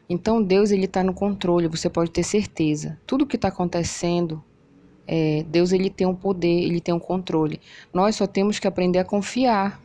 Então 0.09 0.43
Deus 0.43 0.71
ele 0.71 0.87
está 0.87 1.05
no 1.05 1.15
controle, 1.15 1.69
você 1.69 1.89
pode 1.89 2.11
ter 2.11 2.25
certeza. 2.25 2.99
Tudo 3.07 3.27
que 3.27 3.37
está 3.37 3.49
acontecendo, 3.49 4.43
é, 5.07 5.45
Deus 5.49 5.73
ele 5.73 5.91
tem 5.91 6.07
um 6.07 6.15
poder, 6.15 6.63
ele 6.65 6.81
tem 6.81 6.95
um 6.95 6.99
controle. 6.99 7.61
Nós 7.93 8.17
só 8.17 8.27
temos 8.27 8.59
que 8.59 8.67
aprender 8.67 8.99
a 8.99 9.05
confiar, 9.05 9.81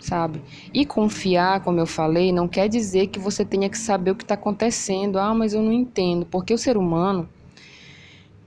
sabe? 0.00 0.40
E 0.72 0.86
confiar, 0.86 1.62
como 1.62 1.80
eu 1.80 1.86
falei, 1.86 2.32
não 2.32 2.48
quer 2.48 2.68
dizer 2.68 3.08
que 3.08 3.18
você 3.18 3.44
tenha 3.44 3.68
que 3.68 3.78
saber 3.78 4.12
o 4.12 4.14
que 4.14 4.24
está 4.24 4.34
acontecendo. 4.34 5.18
Ah, 5.18 5.34
mas 5.34 5.52
eu 5.52 5.62
não 5.62 5.72
entendo, 5.72 6.24
porque 6.26 6.54
o 6.54 6.58
ser 6.58 6.76
humano 6.76 7.28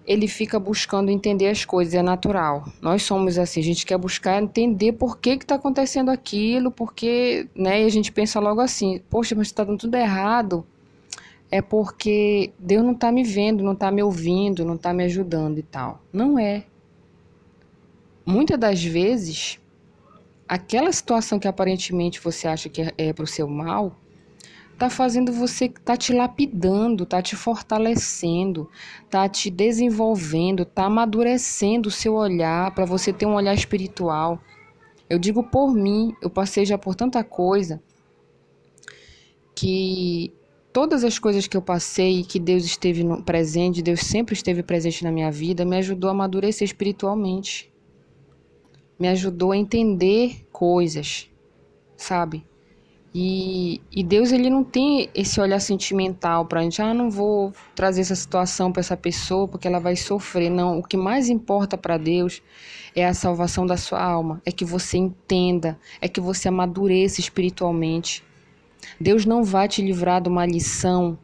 ele 0.06 0.28
fica 0.28 0.60
buscando 0.60 1.12
entender 1.12 1.48
as 1.48 1.64
coisas, 1.64 1.94
é 1.94 2.02
natural. 2.02 2.66
Nós 2.82 3.04
somos 3.04 3.38
assim, 3.38 3.60
a 3.60 3.64
gente 3.64 3.86
quer 3.86 3.98
buscar 3.98 4.42
entender 4.42 4.94
por 4.94 5.20
que 5.20 5.32
está 5.32 5.56
acontecendo 5.56 6.10
aquilo, 6.10 6.72
porque, 6.72 7.48
né, 7.56 7.84
e 7.84 7.86
a 7.86 7.90
gente 7.90 8.12
pensa 8.12 8.40
logo 8.40 8.60
assim, 8.60 9.00
poxa, 9.10 9.36
mas 9.36 9.48
está 9.48 9.64
dando 9.64 9.78
tudo 9.78 9.96
errado 9.96 10.66
é 11.52 11.62
porque 11.62 12.54
Deus 12.58 12.84
não 12.84 12.94
está 12.94 13.12
me 13.12 13.24
vendo, 13.24 13.62
não 13.62 13.74
está 13.74 13.92
me 13.92 14.02
ouvindo, 14.02 14.64
não 14.64 14.76
está 14.76 14.94
me 14.94 15.04
ajudando 15.04 15.58
e 15.58 15.64
tal. 15.64 16.02
Não 16.12 16.40
é. 16.40 16.64
Muitas 18.26 18.58
das 18.58 18.82
vezes, 18.82 19.60
aquela 20.48 20.92
situação 20.94 21.38
que 21.38 21.50
aparentemente 21.50 22.22
você 22.22 22.48
acha 22.48 22.70
que 22.70 22.94
é, 22.98 23.12
para 23.12 23.26
o 23.26 23.28
seu 23.28 23.50
mal, 23.50 23.98
está 24.72 24.90
fazendo 24.90 25.34
você, 25.34 25.66
está 25.66 25.98
te 25.98 26.14
lapidando, 26.14 27.04
está 27.04 27.22
te 27.22 27.36
fortalecendo, 27.36 28.70
está 29.04 29.28
te 29.28 29.50
desenvolvendo, 29.52 30.64
está 30.64 30.86
amadurecendo 30.86 31.90
o 31.90 31.92
seu 31.92 32.14
olhar 32.14 32.74
para 32.74 32.86
você 32.86 33.12
ter 33.12 33.26
um 33.26 33.36
olhar 33.36 33.54
espiritual. 33.54 34.40
Eu 35.10 35.20
digo 35.20 35.44
por 35.44 35.74
mim, 35.74 36.16
eu 36.22 36.30
passei 36.30 36.66
já 36.66 36.78
por 36.78 36.96
tanta 36.96 37.24
coisa 37.26 37.84
que 39.54 40.34
todas 40.74 41.04
as 41.04 41.20
coisas 41.20 41.48
que 41.48 41.56
eu 41.56 41.62
passei, 41.62 42.24
que 42.24 42.40
Deus 42.40 42.64
esteve 42.64 43.04
no, 43.04 43.22
presente, 43.24 43.82
Deus 43.82 44.02
sempre 44.02 44.34
esteve 44.34 44.64
presente 44.64 45.04
na 45.04 45.12
minha 45.12 45.32
vida, 45.32 45.66
me 45.66 45.78
ajudou 45.78 46.10
a 46.10 46.12
amadurecer 46.12 46.66
espiritualmente. 46.66 47.72
Me 49.00 49.08
ajudou 49.08 49.52
a 49.52 49.58
entender 49.58 50.48
coisas, 50.52 51.30
sabe? 51.98 52.46
E, 53.14 53.82
e 53.92 54.04
Deus 54.04 54.32
ele 54.32 54.50
não 54.50 54.64
tem 54.64 55.10
esse 55.14 55.42
olhar 55.42 55.60
sentimental 55.60 56.46
para 56.46 56.62
a 56.62 56.64
gente, 56.64 56.82
ah, 56.82 56.94
não 56.94 57.12
vou 57.12 57.54
trazer 57.76 58.02
essa 58.02 58.16
situação 58.16 58.72
para 58.72 58.80
essa 58.80 58.96
pessoa 58.96 59.50
porque 59.50 59.68
ela 59.68 59.80
vai 59.80 59.98
sofrer. 59.98 60.50
Não, 60.50 60.80
o 60.80 60.84
que 60.84 60.96
mais 60.96 61.28
importa 61.28 61.78
para 61.78 61.98
Deus 61.98 62.42
é 62.96 63.06
a 63.06 63.14
salvação 63.14 63.66
da 63.66 63.76
sua 63.76 64.02
alma, 64.02 64.42
é 64.46 64.52
que 64.52 64.64
você 64.64 64.98
entenda, 64.98 65.78
é 66.00 66.08
que 66.08 66.22
você 66.22 66.48
amadureça 66.48 67.20
espiritualmente. 67.20 68.24
Deus 69.00 69.26
não 69.26 69.44
vai 69.44 69.68
te 69.68 69.82
livrar 69.82 70.22
de 70.22 70.30
uma 70.30 70.46
lição 70.46 71.18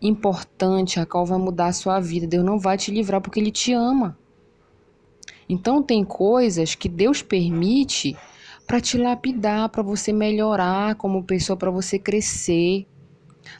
importante, 0.00 1.00
a 1.00 1.06
qual 1.06 1.26
vai 1.26 1.38
mudar 1.38 1.66
a 1.66 1.72
sua 1.72 2.00
vida. 2.00 2.26
Deus 2.26 2.44
não 2.44 2.58
vai 2.58 2.76
te 2.76 2.90
livrar 2.90 3.20
porque 3.20 3.40
Ele 3.40 3.50
te 3.50 3.72
ama. 3.72 4.16
Então, 5.48 5.82
tem 5.82 6.04
coisas 6.04 6.74
que 6.74 6.88
Deus 6.88 7.22
permite 7.22 8.16
para 8.66 8.80
te 8.80 8.98
lapidar, 8.98 9.70
para 9.70 9.82
você 9.82 10.12
melhorar 10.12 10.94
como 10.96 11.24
pessoa, 11.24 11.56
para 11.56 11.70
você 11.70 11.98
crescer. 11.98 12.86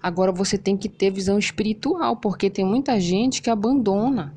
Agora 0.03 0.31
você 0.31 0.59
tem 0.59 0.77
que 0.77 0.89
ter 0.89 1.11
visão 1.11 1.39
espiritual, 1.39 2.17
porque 2.17 2.51
tem 2.51 2.65
muita 2.65 3.01
gente 3.01 3.41
que 3.41 3.49
abandona. 3.49 4.35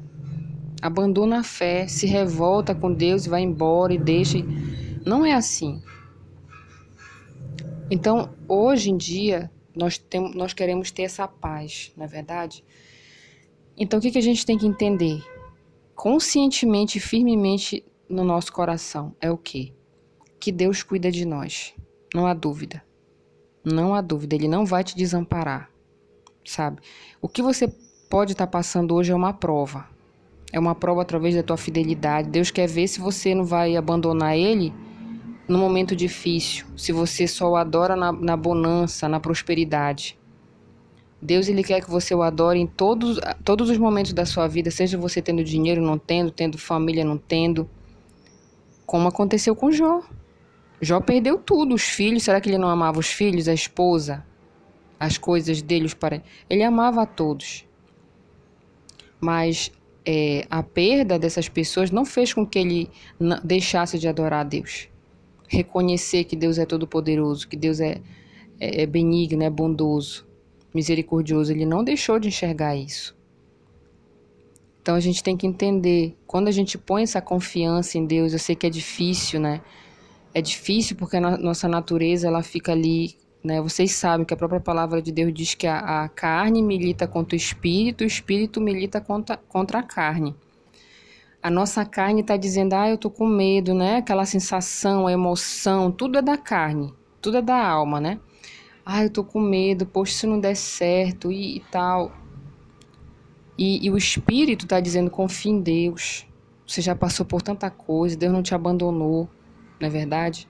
Abandona 0.82 1.40
a 1.40 1.44
fé, 1.44 1.88
se 1.88 2.08
revolta 2.08 2.74
com 2.74 2.92
Deus, 2.92 3.28
vai 3.28 3.42
embora 3.42 3.94
e 3.94 3.98
deixa. 3.98 4.38
Não 5.06 5.26
é 5.26 5.34
assim. 5.34 5.82
Então, 7.94 8.34
hoje 8.48 8.90
em 8.90 8.96
dia, 8.96 9.52
nós, 9.76 9.98
temos, 9.98 10.34
nós 10.34 10.54
queremos 10.54 10.92
ter 10.92 11.04
essa 11.04 11.28
paz, 11.28 11.92
na 11.98 12.06
é 12.06 12.08
verdade? 12.08 12.64
Então, 13.76 14.00
o 14.00 14.02
que, 14.02 14.12
que 14.12 14.18
a 14.18 14.22
gente 14.22 14.46
tem 14.46 14.58
que 14.58 14.66
entender? 14.66 15.22
Conscientemente 15.94 17.00
e 17.00 17.02
firmemente 17.02 17.84
no 18.08 18.24
nosso 18.24 18.54
coração 18.54 19.14
é 19.20 19.30
o 19.30 19.38
quê? 19.38 19.74
Que 20.40 20.54
Deus 20.54 20.82
cuida 20.84 21.12
de 21.12 21.26
nós. 21.26 21.74
Não 22.16 22.26
há 22.26 22.34
dúvida. 22.34 22.82
Não 23.62 23.94
há 23.94 24.00
dúvida. 24.00 24.36
Ele 24.36 24.48
não 24.48 24.66
vai 24.66 24.86
te 24.86 24.96
desamparar, 24.96 25.70
sabe? 26.46 26.80
O 27.22 27.28
que 27.28 27.42
você 27.42 27.68
pode 28.10 28.32
estar 28.32 28.48
passando 28.48 28.96
hoje 28.96 29.12
é 29.12 29.16
uma 29.16 29.34
prova. 29.34 29.86
É 30.54 30.58
uma 30.58 30.76
prova 30.76 31.02
através 31.02 31.36
da 31.36 31.44
tua 31.44 31.58
fidelidade. 31.58 32.30
Deus 32.30 32.52
quer 32.52 32.70
ver 32.70 32.88
se 32.88 33.02
você 33.02 33.36
não 33.36 33.44
vai 33.44 33.76
abandonar 33.76 34.38
Ele 34.38 34.74
no 35.48 35.58
momento 35.58 35.96
difícil, 35.96 36.66
se 36.78 36.92
você 36.92 37.28
só 37.28 37.52
o 37.52 37.56
adora 37.56 37.96
na, 37.96 38.12
na 38.12 38.38
bonança, 38.38 39.10
na 39.10 39.20
prosperidade. 39.20 40.18
Deus 41.22 41.48
ele 41.48 41.64
quer 41.64 41.82
que 41.82 41.90
você 41.90 42.16
o 42.16 42.24
adore 42.24 42.60
em 42.60 42.66
todos, 42.66 43.20
todos 43.44 43.70
os 43.70 43.78
momentos 43.78 44.14
da 44.14 44.26
sua 44.26 44.48
vida, 44.48 44.72
seja 44.72 44.98
você 44.98 45.22
tendo 45.22 45.44
dinheiro, 45.44 45.82
não 45.82 45.98
tendo, 45.98 46.32
tendo 46.32 46.58
família, 46.58 47.06
não 47.06 47.18
tendo. 47.18 47.70
Como 48.86 49.08
aconteceu 49.08 49.56
com 49.56 49.72
Jó. 49.72 50.02
Jó 50.82 51.00
perdeu 51.00 51.38
tudo, 51.38 51.76
os 51.76 51.84
filhos, 51.84 52.24
será 52.24 52.42
que 52.42 52.50
ele 52.50 52.58
não 52.58 52.68
amava 52.68 52.98
os 52.98 53.08
filhos, 53.08 53.48
a 53.48 53.54
esposa, 53.54 54.26
as 55.00 55.18
coisas 55.18 55.62
dele, 55.62 55.86
os 55.86 55.94
parentes? 55.94 56.30
Ele 56.50 56.64
amava 56.64 57.04
a 57.04 57.06
todos. 57.06 57.68
Mas 59.20 59.72
é, 60.04 60.48
a 60.50 60.64
perda 60.64 61.20
dessas 61.20 61.48
pessoas 61.48 61.92
não 61.92 62.04
fez 62.04 62.34
com 62.34 62.44
que 62.44 62.58
ele 62.58 62.90
deixasse 63.44 64.00
de 64.00 64.08
adorar 64.08 64.42
a 64.42 64.44
Deus 64.44 64.91
reconhecer 65.52 66.24
que 66.24 66.36
Deus 66.36 66.58
é 66.58 66.66
todo-poderoso, 66.66 67.48
que 67.48 67.58
Deus 67.58 67.82
é, 67.82 68.02
é, 68.58 68.84
é 68.84 68.86
benigno, 68.86 69.44
é 69.44 69.50
bondoso, 69.50 70.26
misericordioso. 70.74 71.52
Ele 71.52 71.66
não 71.66 71.84
deixou 71.84 72.18
de 72.18 72.30
enxergar 72.30 72.76
isso. 72.76 73.16
Então 74.82 74.96
a 74.96 75.00
gente 75.00 75.22
tem 75.22 75.36
que 75.36 75.46
entender, 75.46 76.16
quando 76.26 76.48
a 76.48 76.52
gente 76.52 76.78
põe 76.78 77.04
essa 77.04 77.22
confiança 77.22 77.98
em 77.98 78.06
Deus, 78.06 78.32
eu 78.32 78.40
sei 78.40 78.56
que 78.56 78.66
é 78.66 78.70
difícil, 78.70 79.40
né? 79.40 79.62
É 80.34 80.42
difícil 80.42 80.96
porque 80.96 81.18
a 81.18 81.38
nossa 81.38 81.68
natureza 81.68 82.28
ela 82.28 82.42
fica 82.42 82.72
ali, 82.72 83.16
né? 83.44 83.62
Vocês 83.62 83.92
sabem 83.92 84.26
que 84.26 84.34
a 84.34 84.38
própria 84.38 84.62
palavra 84.62 85.02
de 85.02 85.12
Deus 85.12 85.34
diz 85.34 85.54
que 85.54 85.68
a, 85.68 86.04
a 86.04 86.10
carne 86.10 86.64
milita 86.64 87.06
contra 87.06 87.36
o 87.36 87.38
espírito, 87.38 88.06
o 88.06 88.08
espírito 88.08 88.62
milita 88.62 89.02
contra, 89.02 89.36
contra 89.36 89.80
a 89.80 89.84
carne 89.84 90.34
a 91.42 91.50
nossa 91.50 91.84
carne 91.84 92.22
está 92.22 92.38
dizendo, 92.38 92.74
ah, 92.74 92.90
eu 92.90 92.98
tô 92.98 93.10
com 93.10 93.26
medo, 93.26 93.74
né? 93.74 93.98
Aquela 93.98 94.26
sensação, 94.26 95.08
a 95.08 95.12
emoção, 95.12 95.92
tudo 95.92 96.20
é 96.20 96.22
da 96.22 96.38
carne, 96.38 96.94
tudo 97.20 97.38
é 97.38 97.42
da 97.42 97.66
alma, 97.66 98.00
né? 98.00 98.20
Ah, 98.86 99.04
eu 99.04 99.10
tô 99.10 99.24
com 99.24 99.40
medo, 99.40 99.86
poxa, 99.86 100.14
se 100.14 100.28
não 100.28 100.40
der 100.40 100.56
certo 100.56 101.32
e, 101.32 101.58
e 101.58 101.60
tal. 101.72 102.12
E, 103.58 103.86
e, 103.86 103.90
o 103.90 103.98
Espírito 103.98 104.66
está 104.66 104.80
dizendo, 104.80 105.10
confia 105.10 105.52
em 105.52 105.62
Deus. 105.62 106.28
Você 106.66 106.82
já 106.82 106.96
passou 106.96 107.26
por 107.26 107.42
tanta 107.42 107.70
coisa, 107.70 108.16
Deus 108.16 108.32
não 108.32 108.44
te 108.44 108.54
abandonou, 108.54 109.28
não 109.80 109.88
é 109.88 109.90
verdade? 109.90 110.48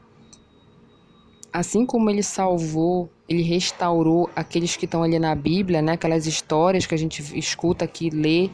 Assim 1.51 1.85
como 1.85 2.09
Ele 2.09 2.23
salvou, 2.23 3.09
Ele 3.27 3.41
restaurou 3.41 4.29
aqueles 4.35 4.75
que 4.75 4.85
estão 4.85 5.03
ali 5.03 5.19
na 5.19 5.35
Bíblia, 5.35 5.81
né? 5.81 5.93
Aquelas 5.93 6.25
histórias 6.25 6.85
que 6.85 6.95
a 6.95 6.97
gente 6.97 7.37
escuta 7.37 7.85
aqui, 7.85 8.09
lê 8.09 8.49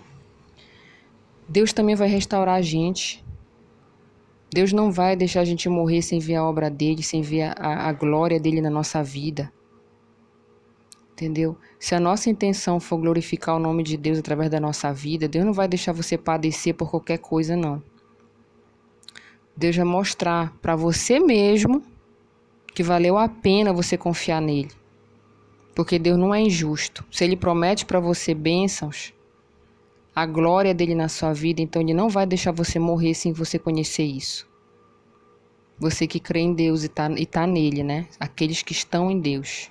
Deus 1.48 1.72
também 1.72 1.96
vai 1.96 2.08
restaurar 2.08 2.56
a 2.56 2.62
gente. 2.62 3.24
Deus 4.52 4.74
não 4.74 4.92
vai 4.92 5.16
deixar 5.16 5.42
a 5.42 5.46
gente 5.46 5.70
morrer 5.70 6.02
sem 6.02 6.20
ver 6.20 6.36
a 6.36 6.44
obra 6.44 6.70
dele, 6.70 7.04
sem 7.04 7.22
ver 7.22 7.54
a, 7.58 7.88
a 7.88 7.94
glória 7.94 8.40
dele 8.40 8.62
na 8.62 8.70
nossa 8.70 9.04
vida. 9.04 9.52
Entendeu? 11.12 11.58
Se 11.80 11.96
a 11.96 12.00
nossa 12.00 12.30
intenção 12.30 12.80
for 12.80 12.98
glorificar 12.98 13.56
o 13.56 13.60
nome 13.60 13.82
de 13.82 13.98
Deus 13.98 14.20
através 14.20 14.50
da 14.52 14.60
nossa 14.60 14.94
vida, 14.94 15.28
Deus 15.28 15.46
não 15.46 15.54
vai 15.54 15.68
deixar 15.68 15.92
você 15.92 16.18
padecer 16.18 16.76
por 16.76 16.92
qualquer 16.92 17.18
coisa, 17.18 17.56
não. 17.56 17.82
Deus 19.56 19.76
vai 19.76 19.86
mostrar 19.86 20.54
para 20.62 20.76
você 20.76 21.20
mesmo 21.20 21.82
que 22.76 22.84
valeu 22.84 23.18
a 23.18 23.28
pena 23.28 23.74
você 23.74 23.98
confiar 23.98 24.40
nele. 24.40 24.70
Porque 25.74 25.98
Deus 25.98 26.18
não 26.18 26.34
é 26.34 26.40
injusto. 26.40 27.04
Se 27.12 27.24
ele 27.24 27.36
promete 27.36 27.84
para 27.84 28.00
você 28.00 28.36
bênçãos, 28.36 29.14
a 30.18 30.26
glória 30.26 30.74
dele 30.74 30.96
na 30.96 31.08
sua 31.08 31.32
vida, 31.32 31.62
então 31.62 31.80
ele 31.80 31.94
não 31.94 32.10
vai 32.10 32.26
deixar 32.26 32.52
você 32.52 32.80
morrer 32.80 33.14
sem 33.14 33.32
você 33.32 33.60
conhecer 33.60 34.02
isso. 34.02 34.50
Você 35.78 36.08
que 36.08 36.20
crê 36.20 36.40
em 36.40 36.56
Deus 36.56 36.82
e 36.82 36.88
está 36.88 37.08
tá 37.30 37.46
nele, 37.46 37.84
né? 37.84 38.08
Aqueles 38.20 38.64
que 38.64 38.72
estão 38.72 39.12
em 39.12 39.20
Deus. 39.20 39.70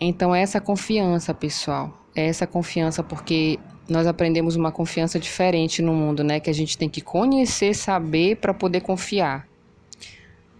Então, 0.00 0.34
é 0.34 0.42
essa 0.42 0.60
confiança, 0.60 1.32
pessoal. 1.32 1.96
É 2.12 2.26
essa 2.26 2.44
confiança 2.44 3.04
porque 3.04 3.60
nós 3.88 4.08
aprendemos 4.08 4.56
uma 4.56 4.72
confiança 4.72 5.16
diferente 5.20 5.80
no 5.80 5.94
mundo, 5.94 6.24
né? 6.24 6.40
Que 6.40 6.50
a 6.50 6.54
gente 6.54 6.76
tem 6.76 6.88
que 6.88 7.00
conhecer, 7.00 7.72
saber 7.72 8.38
para 8.38 8.52
poder 8.52 8.80
confiar. 8.80 9.46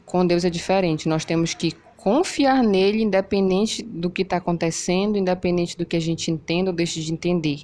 Com 0.06 0.24
Deus 0.24 0.44
é 0.44 0.48
diferente. 0.48 1.08
Nós 1.08 1.24
temos 1.24 1.54
que 1.54 1.72
confiar 2.02 2.64
nele, 2.64 3.00
independente 3.00 3.80
do 3.80 4.10
que 4.10 4.22
está 4.22 4.38
acontecendo, 4.38 5.16
independente 5.16 5.78
do 5.78 5.86
que 5.86 5.96
a 5.96 6.00
gente 6.00 6.32
entenda 6.32 6.70
ou 6.70 6.74
deixe 6.74 7.00
de 7.00 7.12
entender. 7.12 7.60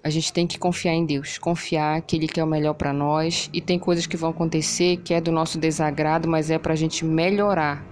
A 0.00 0.08
gente 0.10 0.32
tem 0.32 0.46
que 0.46 0.56
confiar 0.56 0.94
em 0.94 1.04
Deus, 1.04 1.38
confiar 1.38 2.00
que 2.02 2.14
Ele 2.14 2.28
quer 2.28 2.44
o 2.44 2.46
melhor 2.46 2.74
para 2.74 2.92
nós 2.92 3.50
e 3.52 3.60
tem 3.60 3.80
coisas 3.80 4.06
que 4.06 4.16
vão 4.16 4.30
acontecer 4.30 4.98
que 4.98 5.12
é 5.12 5.20
do 5.20 5.32
nosso 5.32 5.58
desagrado, 5.58 6.28
mas 6.28 6.52
é 6.52 6.58
para 6.58 6.72
a 6.72 6.76
gente 6.76 7.04
melhorar 7.04 7.84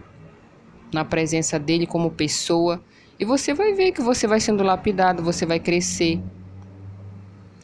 na 0.92 1.04
presença 1.04 1.58
dele 1.58 1.84
como 1.84 2.08
pessoa 2.08 2.80
e 3.18 3.24
você 3.24 3.52
vai 3.52 3.72
ver 3.72 3.90
que 3.90 4.00
você 4.00 4.28
vai 4.28 4.38
sendo 4.38 4.62
lapidado, 4.62 5.20
você 5.20 5.44
vai 5.44 5.58
crescer. 5.58 6.22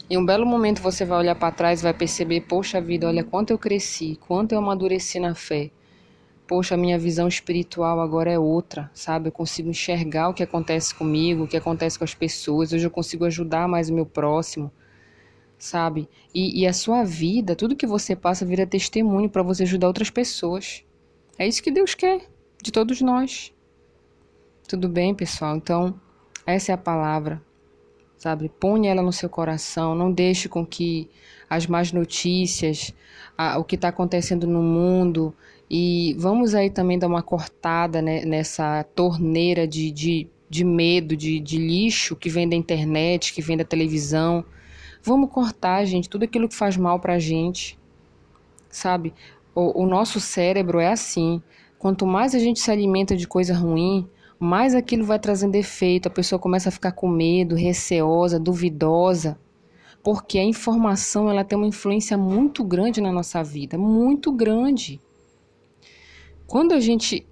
Em 0.09 0.17
um 0.17 0.25
belo 0.25 0.45
momento 0.45 0.81
você 0.81 1.05
vai 1.05 1.19
olhar 1.19 1.35
para 1.35 1.53
trás 1.53 1.79
e 1.79 1.83
vai 1.83 1.93
perceber: 1.93 2.41
poxa 2.41 2.81
vida, 2.81 3.07
olha 3.07 3.23
quanto 3.23 3.51
eu 3.51 3.57
cresci, 3.57 4.19
quanto 4.27 4.51
eu 4.51 4.59
amadureci 4.59 5.21
na 5.21 5.33
fé. 5.33 5.71
Poxa, 6.47 6.75
a 6.75 6.77
minha 6.77 6.99
visão 6.99 7.27
espiritual 7.27 7.99
agora 7.99 8.31
é 8.31 8.37
outra, 8.37 8.91
sabe? 8.93 9.29
Eu 9.29 9.31
consigo 9.31 9.69
enxergar 9.69 10.29
o 10.29 10.33
que 10.33 10.43
acontece 10.43 10.93
comigo, 10.93 11.43
o 11.43 11.47
que 11.47 11.57
acontece 11.57 11.97
com 11.97 12.03
as 12.03 12.13
pessoas. 12.13 12.71
Hoje 12.71 12.85
eu 12.85 12.91
consigo 12.91 13.25
ajudar 13.25 13.67
mais 13.67 13.89
o 13.89 13.93
meu 13.93 14.05
próximo, 14.05 14.71
sabe? 15.57 16.07
E, 16.33 16.61
e 16.61 16.67
a 16.67 16.73
sua 16.73 17.03
vida, 17.03 17.55
tudo 17.55 17.75
que 17.75 17.87
você 17.87 18.15
passa, 18.15 18.45
vira 18.45 18.67
testemunho 18.67 19.27
para 19.27 19.41
você 19.41 19.63
ajudar 19.63 19.87
outras 19.87 20.11
pessoas. 20.11 20.83
É 21.37 21.47
isso 21.47 21.63
que 21.63 21.71
Deus 21.71 21.95
quer 21.95 22.21
de 22.61 22.71
todos 22.71 23.01
nós. 23.01 23.51
Tudo 24.67 24.87
bem, 24.87 25.15
pessoal? 25.15 25.55
Então, 25.55 25.99
essa 26.45 26.71
é 26.71 26.75
a 26.75 26.77
palavra, 26.77 27.41
sabe? 28.17 28.49
Ponha 28.59 28.91
ela 28.91 29.01
no 29.01 29.11
seu 29.11 29.29
coração, 29.29 29.95
não 29.95 30.11
deixe 30.11 30.49
com 30.49 30.65
que 30.65 31.09
as 31.49 31.67
más 31.67 31.91
notícias, 31.91 32.93
a, 33.37 33.57
o 33.57 33.63
que 33.63 33.75
está 33.75 33.89
acontecendo 33.89 34.47
no 34.47 34.61
mundo, 34.61 35.33
e 35.69 36.15
vamos 36.17 36.53
aí 36.53 36.69
também 36.69 36.97
dar 36.97 37.07
uma 37.07 37.23
cortada 37.23 38.01
né, 38.01 38.23
nessa 38.25 38.83
torneira 38.95 39.67
de, 39.67 39.91
de, 39.91 40.27
de 40.49 40.63
medo, 40.63 41.15
de, 41.15 41.39
de 41.39 41.57
lixo 41.57 42.15
que 42.15 42.29
vem 42.29 42.47
da 42.47 42.55
internet, 42.55 43.33
que 43.33 43.41
vem 43.41 43.57
da 43.57 43.63
televisão. 43.63 44.45
Vamos 45.01 45.31
cortar, 45.31 45.83
gente, 45.85 46.09
tudo 46.09 46.23
aquilo 46.23 46.47
que 46.47 46.55
faz 46.55 46.77
mal 46.77 46.99
pra 46.99 47.19
gente, 47.19 47.77
sabe? 48.69 49.13
O, 49.53 49.83
o 49.83 49.85
nosso 49.87 50.19
cérebro 50.19 50.79
é 50.79 50.91
assim. 50.91 51.41
Quanto 51.77 52.05
mais 52.05 52.33
a 52.33 52.39
gente 52.39 52.59
se 52.59 52.71
alimenta 52.71 53.15
de 53.15 53.27
coisa 53.27 53.53
ruim, 53.53 54.07
mais 54.39 54.75
aquilo 54.75 55.05
vai 55.05 55.19
trazendo 55.19 55.55
efeito, 55.55 56.07
a 56.07 56.11
pessoa 56.11 56.39
começa 56.39 56.69
a 56.69 56.71
ficar 56.71 56.91
com 56.91 57.07
medo, 57.07 57.55
receosa, 57.55 58.39
duvidosa, 58.39 59.39
porque 60.03 60.37
a 60.37 60.43
informação 60.43 61.29
ela 61.29 61.43
tem 61.43 61.57
uma 61.57 61.67
influência 61.67 62.17
muito 62.17 62.63
grande 62.63 63.01
na 63.01 63.11
nossa 63.11 63.43
vida, 63.43 63.77
muito 63.77 64.31
grande. 64.31 64.99
Quando 66.45 66.73
a 66.73 66.79
gente 66.79 67.25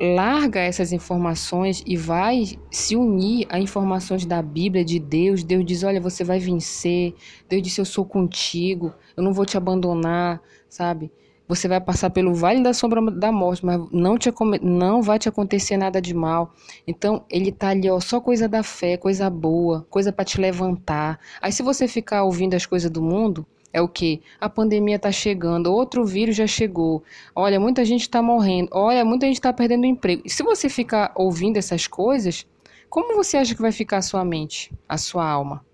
larga 0.00 0.60
essas 0.60 0.92
informações 0.92 1.82
e 1.86 1.96
vai 1.96 2.44
se 2.70 2.94
unir 2.94 3.46
a 3.48 3.58
informações 3.58 4.24
da 4.24 4.40
Bíblia, 4.40 4.84
de 4.84 4.98
Deus, 4.98 5.42
Deus 5.42 5.64
diz: 5.64 5.82
Olha, 5.82 6.00
você 6.00 6.22
vai 6.22 6.38
vencer. 6.38 7.14
Deus 7.48 7.62
disse: 7.62 7.80
Eu 7.80 7.84
sou 7.84 8.04
contigo, 8.04 8.94
eu 9.16 9.22
não 9.22 9.32
vou 9.32 9.44
te 9.44 9.56
abandonar, 9.56 10.40
sabe? 10.68 11.10
Você 11.48 11.66
vai 11.66 11.80
passar 11.80 12.10
pelo 12.10 12.34
vale 12.34 12.62
da 12.62 12.74
sombra 12.74 13.00
da 13.10 13.32
morte, 13.32 13.64
mas 13.64 13.80
não, 13.90 14.18
te, 14.18 14.30
não 14.60 15.00
vai 15.00 15.18
te 15.18 15.30
acontecer 15.30 15.78
nada 15.78 15.98
de 15.98 16.12
mal. 16.12 16.52
Então, 16.86 17.24
ele 17.30 17.50
tá 17.50 17.70
ali, 17.70 17.88
ó, 17.88 17.98
só 18.00 18.20
coisa 18.20 18.46
da 18.46 18.62
fé, 18.62 18.98
coisa 18.98 19.30
boa, 19.30 19.86
coisa 19.88 20.12
para 20.12 20.26
te 20.26 20.38
levantar. 20.38 21.18
Aí, 21.40 21.50
se 21.50 21.62
você 21.62 21.88
ficar 21.88 22.24
ouvindo 22.24 22.52
as 22.52 22.66
coisas 22.66 22.90
do 22.90 23.00
mundo, 23.00 23.46
é 23.72 23.80
o 23.80 23.88
que? 23.88 24.20
A 24.38 24.50
pandemia 24.50 24.98
tá 24.98 25.10
chegando, 25.10 25.72
outro 25.72 26.04
vírus 26.04 26.36
já 26.36 26.46
chegou. 26.46 27.02
Olha, 27.34 27.58
muita 27.58 27.82
gente 27.82 28.02
está 28.02 28.20
morrendo. 28.20 28.68
Olha, 28.72 29.02
muita 29.02 29.24
gente 29.24 29.36
está 29.36 29.50
perdendo 29.50 29.86
emprego. 29.86 30.20
E 30.26 30.30
se 30.30 30.42
você 30.42 30.68
ficar 30.68 31.12
ouvindo 31.14 31.56
essas 31.56 31.86
coisas, 31.86 32.46
como 32.90 33.16
você 33.16 33.38
acha 33.38 33.54
que 33.54 33.62
vai 33.62 33.72
ficar 33.72 33.98
a 33.98 34.02
sua 34.02 34.22
mente, 34.22 34.70
a 34.86 34.98
sua 34.98 35.26
alma? 35.26 35.64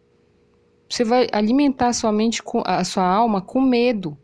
Você 0.88 1.02
vai 1.02 1.26
alimentar 1.32 1.88
a 1.88 1.92
sua 1.92 2.12
mente, 2.12 2.40
a 2.64 2.84
sua 2.84 3.04
alma 3.04 3.40
com 3.40 3.60
medo 3.60 4.16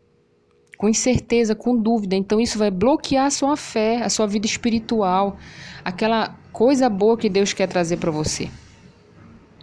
com 0.81 0.89
incerteza, 0.89 1.53
com 1.53 1.77
dúvida. 1.77 2.15
Então 2.15 2.41
isso 2.41 2.57
vai 2.57 2.71
bloquear 2.71 3.27
a 3.27 3.29
sua 3.29 3.55
fé, 3.55 4.01
a 4.01 4.09
sua 4.09 4.25
vida 4.25 4.47
espiritual, 4.47 5.37
aquela 5.85 6.35
coisa 6.51 6.89
boa 6.89 7.15
que 7.15 7.29
Deus 7.29 7.53
quer 7.53 7.67
trazer 7.67 7.97
para 7.97 8.09
você. 8.09 8.49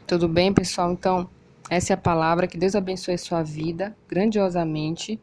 Tudo 0.06 0.28
bem, 0.28 0.54
pessoal? 0.54 0.92
Então, 0.92 1.28
essa 1.68 1.92
é 1.92 1.94
a 1.94 1.96
palavra. 1.96 2.46
Que 2.46 2.56
Deus 2.56 2.76
abençoe 2.76 3.14
a 3.14 3.18
sua 3.18 3.42
vida 3.42 3.96
grandiosamente 4.08 5.20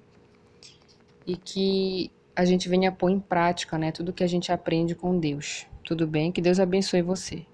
e 1.26 1.38
que 1.38 2.12
a 2.36 2.44
gente 2.44 2.68
venha 2.68 2.92
pôr 2.92 3.10
em 3.10 3.20
prática, 3.20 3.78
né, 3.78 3.90
tudo 3.94 4.12
que 4.12 4.24
a 4.24 4.28
gente 4.28 4.52
aprende 4.52 4.96
com 4.96 5.18
Deus. 5.18 5.66
Tudo 5.82 6.06
bem? 6.06 6.30
Que 6.30 6.42
Deus 6.42 6.60
abençoe 6.60 7.02
você. 7.02 7.46